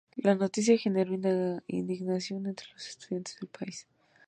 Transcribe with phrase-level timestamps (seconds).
[0.17, 1.13] La noticia generó
[1.67, 3.87] indignación entre los estudiantes del país.